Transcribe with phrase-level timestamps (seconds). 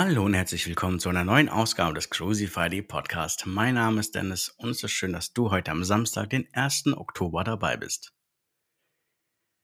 [0.00, 3.46] Hallo und herzlich willkommen zu einer neuen Ausgabe des Crucify Podcast.
[3.46, 6.92] Mein Name ist Dennis und es ist schön, dass du heute am Samstag, den 1.
[6.96, 8.12] Oktober dabei bist.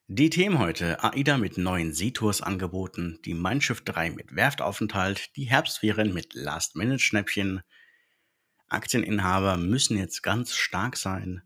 [0.09, 5.45] Die Themen heute: AIDA mit neuen Seatours angeboten, die Mein Schiff 3 mit Werftaufenthalt, die
[5.45, 7.63] Herbstferien mit Last-Minute-Schnäppchen,
[8.67, 11.45] Aktieninhaber müssen jetzt ganz stark sein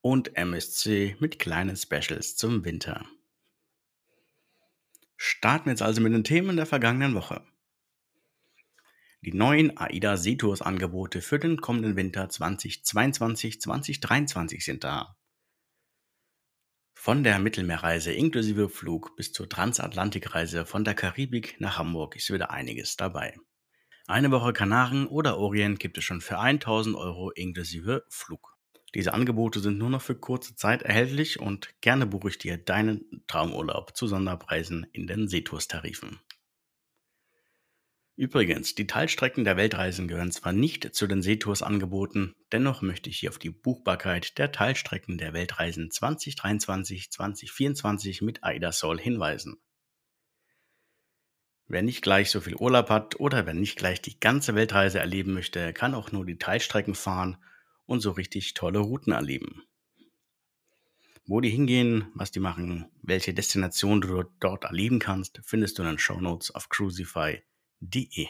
[0.00, 3.04] und MSC mit kleinen Specials zum Winter.
[5.16, 7.44] Starten wir jetzt also mit den Themen der vergangenen Woche.
[9.24, 15.16] Die neuen AIDA Seatours Angebote für den kommenden Winter 2022-2023 sind da.
[16.92, 22.50] Von der Mittelmeerreise inklusive Flug bis zur Transatlantikreise von der Karibik nach Hamburg ist wieder
[22.50, 23.36] einiges dabei.
[24.08, 28.56] Eine Woche Kanaren oder Orient gibt es schon für 1000 Euro inklusive Flug.
[28.96, 33.22] Diese Angebote sind nur noch für kurze Zeit erhältlich und gerne buche ich dir deinen
[33.28, 36.18] Traumurlaub zu Sonderpreisen in den Seetours-Tarifen.
[38.14, 43.20] Übrigens, die Teilstrecken der Weltreisen gehören zwar nicht zu den Seetours angeboten, dennoch möchte ich
[43.20, 49.62] hier auf die Buchbarkeit der Teilstrecken der Weltreisen 2023-2024 mit AIDASOL hinweisen.
[51.68, 55.32] Wer nicht gleich so viel Urlaub hat oder wer nicht gleich die ganze Weltreise erleben
[55.32, 57.38] möchte, kann auch nur die Teilstrecken fahren
[57.86, 59.62] und so richtig tolle Routen erleben.
[61.24, 65.88] Wo die hingehen, was die machen, welche Destination du dort erleben kannst, findest du in
[65.88, 67.42] den Show Notes auf Cruisify
[67.82, 68.28] www.mein-schiff3.de.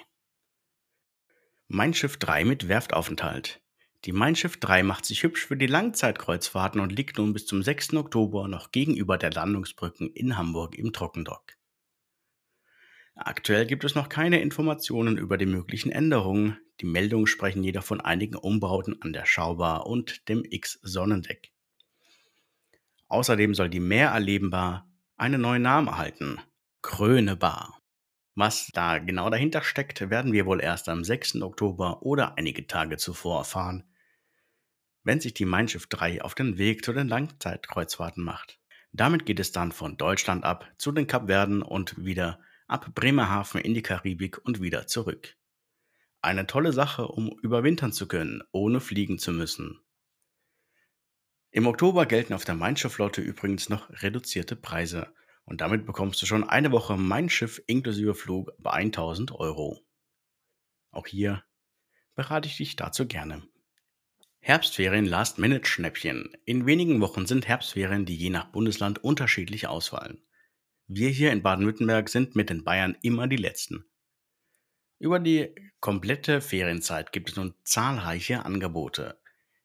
[1.68, 3.60] Mein Schiff 3 mit Werftaufenthalt.
[4.04, 7.62] Die Mein Schiff 3 macht sich hübsch für die Langzeitkreuzfahrten und liegt nun bis zum
[7.62, 7.94] 6.
[7.94, 11.56] Oktober noch gegenüber der Landungsbrücken in Hamburg im Trockendock.
[13.14, 16.58] Aktuell gibt es noch keine Informationen über die möglichen Änderungen.
[16.80, 21.52] Die Meldungen sprechen jedoch von einigen Umbauten an der Schaubar und dem X-Sonnendeck.
[23.08, 26.40] Außerdem soll die Meer erlebbar einen neuen Namen erhalten:
[26.80, 27.81] Krönebar.
[28.34, 31.42] Was da genau dahinter steckt, werden wir wohl erst am 6.
[31.42, 33.84] Oktober oder einige Tage zuvor erfahren,
[35.04, 38.58] wenn sich die Mein Schiff 3 auf den Weg zu den Langzeitkreuzfahrten macht.
[38.92, 43.74] Damit geht es dann von Deutschland ab zu den Kapverden und wieder ab Bremerhaven in
[43.74, 45.36] die Karibik und wieder zurück.
[46.22, 49.80] Eine tolle Sache, um überwintern zu können, ohne fliegen zu müssen.
[51.50, 55.12] Im Oktober gelten auf der Mein Schiff Flotte übrigens noch reduzierte Preise.
[55.44, 59.80] Und damit bekommst du schon eine Woche Mein Schiff inklusive Flug bei 1000 Euro.
[60.90, 61.42] Auch hier
[62.14, 63.42] berate ich dich dazu gerne.
[64.40, 66.36] Herbstferien Last-Minute-Schnäppchen.
[66.44, 70.20] In wenigen Wochen sind Herbstferien, die je nach Bundesland unterschiedlich ausfallen.
[70.88, 73.84] Wir hier in Baden-Württemberg sind mit den Bayern immer die Letzten.
[74.98, 79.21] Über die komplette Ferienzeit gibt es nun zahlreiche Angebote.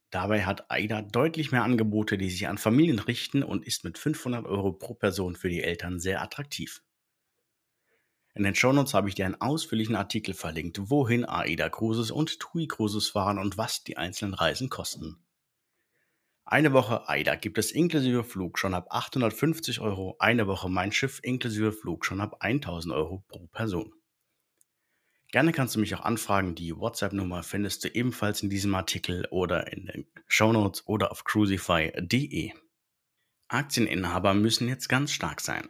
[0.10, 4.46] Dabei hat AIDA deutlich mehr Angebote, die sich an Familien richten und ist mit 500
[4.46, 6.82] Euro pro Person für die Eltern sehr attraktiv.
[8.34, 12.68] In den Shownotes habe ich dir einen ausführlichen Artikel verlinkt, wohin AIDA Cruises und TUI
[12.68, 15.18] Cruises fahren und was die einzelnen Reisen kosten.
[16.46, 21.20] Eine Woche AIDA gibt es inklusive Flug schon ab 850 Euro, eine Woche Mein Schiff
[21.22, 23.92] inklusive Flug schon ab 1000 Euro pro Person.
[25.32, 26.56] Gerne kannst du mich auch anfragen.
[26.56, 32.54] Die WhatsApp-Nummer findest du ebenfalls in diesem Artikel oder in den Shownotes oder auf crucify.de.
[33.50, 35.70] Aktieninhaber müssen jetzt ganz stark sein.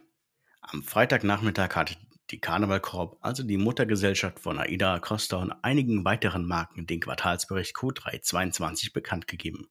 [0.60, 1.98] Am Freitagnachmittag hat
[2.30, 7.74] die Carnival Corp, also die Muttergesellschaft von AIDA Costa und einigen weiteren Marken, den Quartalsbericht
[7.74, 9.68] Q3 22 bekannt gegeben.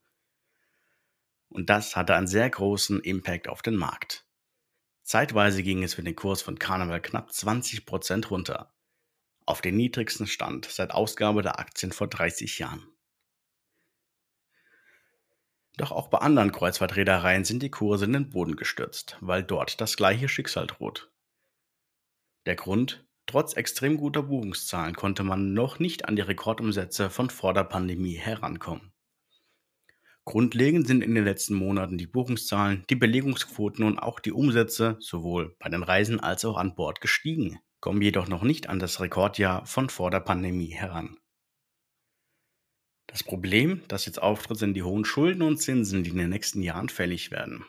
[1.50, 4.26] Und das hatte einen sehr großen Impact auf den Markt.
[5.04, 8.74] Zeitweise ging es für den Kurs von Carnival knapp 20% runter
[9.48, 12.86] auf den niedrigsten Stand seit Ausgabe der Aktien vor 30 Jahren.
[15.78, 19.96] Doch auch bei anderen Kreuzfahrtreedereien sind die Kurse in den Boden gestürzt, weil dort das
[19.96, 21.12] gleiche Schicksal droht.
[22.46, 23.06] Der Grund?
[23.26, 28.16] Trotz extrem guter Buchungszahlen konnte man noch nicht an die Rekordumsätze von vor der Pandemie
[28.16, 28.94] herankommen.
[30.24, 35.56] Grundlegend sind in den letzten Monaten die Buchungszahlen, die Belegungsquoten und auch die Umsätze sowohl
[35.60, 39.66] bei den Reisen als auch an Bord gestiegen kommen jedoch noch nicht an das Rekordjahr
[39.66, 41.18] von vor der Pandemie heran.
[43.08, 46.62] Das Problem, das jetzt auftritt, sind die hohen Schulden und Zinsen, die in den nächsten
[46.62, 47.66] Jahren fällig werden.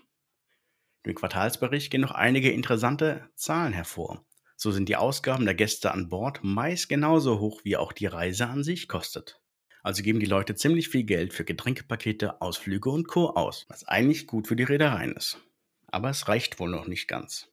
[1.05, 4.27] Im Quartalsbericht gehen noch einige interessante Zahlen hervor.
[4.57, 8.49] So sind die Ausgaben der Gäste an Bord meist genauso hoch, wie auch die Reise
[8.49, 9.41] an sich kostet.
[9.83, 13.31] Also geben die Leute ziemlich viel Geld für Getränkepakete, Ausflüge und Co.
[13.31, 15.39] aus, was eigentlich gut für die Reedereien ist.
[15.87, 17.49] Aber es reicht wohl noch nicht ganz.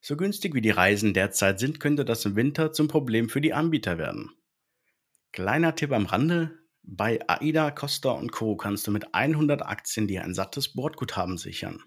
[0.00, 3.52] So günstig wie die Reisen derzeit sind, könnte das im Winter zum Problem für die
[3.52, 4.30] Anbieter werden.
[5.32, 8.56] Kleiner Tipp am Rande, bei AIDA, Costa und Co.
[8.56, 11.82] kannst du mit 100 Aktien dir ein sattes Bordguthaben sichern.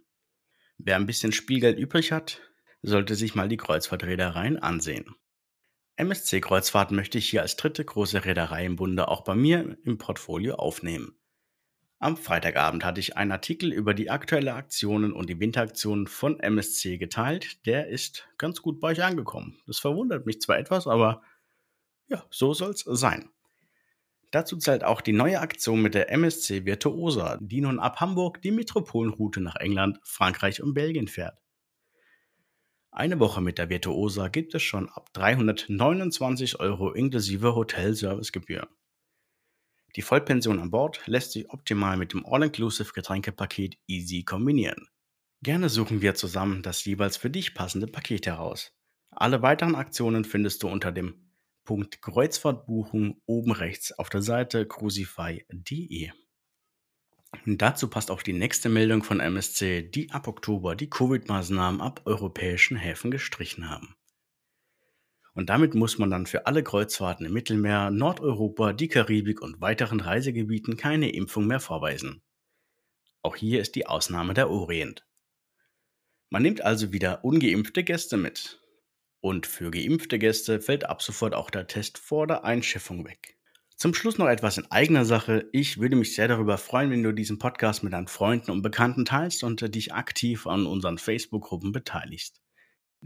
[0.78, 2.42] Wer ein bisschen Spielgeld übrig hat,
[2.84, 5.16] sollte sich mal die Kreuzfahrtreedereien ansehen.
[5.96, 9.98] MSC Kreuzfahrten möchte ich hier als dritte große Reederei im Bunde auch bei mir im
[9.98, 11.18] Portfolio aufnehmen.
[12.04, 16.98] Am Freitagabend hatte ich einen Artikel über die aktuellen Aktionen und die Winteraktionen von MSC
[16.98, 17.66] geteilt.
[17.66, 19.58] Der ist ganz gut bei euch angekommen.
[19.68, 21.22] Das verwundert mich zwar etwas, aber
[22.10, 23.30] ja, so soll es sein.
[24.32, 28.52] Dazu zählt auch die neue Aktion mit der MSC Virtuosa, die nun ab Hamburg die
[28.52, 31.38] Metropolenroute nach England, Frankreich und Belgien fährt.
[32.92, 38.68] Eine Woche mit der Virtuosa gibt es schon ab 329 Euro inklusive Hotelservicegebühr.
[39.96, 44.88] Die Vollpension an Bord lässt sich optimal mit dem All-Inclusive Getränkepaket Easy kombinieren.
[45.44, 48.72] Gerne suchen wir zusammen das jeweils für dich passende Paket heraus.
[49.12, 51.30] Alle weiteren Aktionen findest du unter dem
[51.64, 56.12] Punkt Kreuzfahrtbuchung oben rechts auf der Seite crucify.de.
[57.46, 62.78] Dazu passt auch die nächste Meldung von MSC, die ab Oktober die Covid-Maßnahmen ab europäischen
[62.78, 63.96] Häfen gestrichen haben.
[65.34, 70.00] Und damit muss man dann für alle Kreuzfahrten im Mittelmeer, Nordeuropa, die Karibik und weiteren
[70.00, 72.22] Reisegebieten keine Impfung mehr vorweisen.
[73.24, 75.08] Auch hier ist die Ausnahme der Orient.
[76.30, 78.60] Man nimmt also wieder ungeimpfte Gäste mit.
[79.22, 83.38] Und für geimpfte Gäste fällt ab sofort auch der Test vor der Einschiffung weg.
[83.78, 85.50] Zum Schluss noch etwas in eigener Sache.
[85.52, 89.06] Ich würde mich sehr darüber freuen, wenn du diesen Podcast mit deinen Freunden und Bekannten
[89.06, 92.43] teilst und dich aktiv an unseren Facebook-Gruppen beteiligst.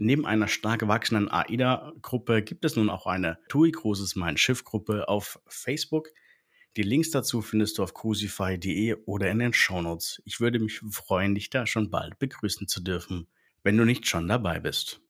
[0.00, 5.40] Neben einer stark wachsenden AIDA-Gruppe gibt es nun auch eine TUI Cruises Mein Schiff-Gruppe auf
[5.48, 6.10] Facebook.
[6.76, 10.22] Die Links dazu findest du auf crucify.de oder in den Shownotes.
[10.24, 13.26] Ich würde mich freuen, dich da schon bald begrüßen zu dürfen,
[13.64, 15.00] wenn du nicht schon dabei bist.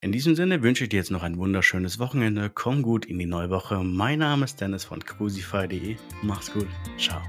[0.00, 2.48] In diesem Sinne wünsche ich dir jetzt noch ein wunderschönes Wochenende.
[2.48, 3.82] Komm gut in die neue Woche.
[3.82, 5.96] Mein Name ist Dennis von crucify.de.
[6.22, 6.68] Mach's gut.
[6.96, 7.20] Ciao.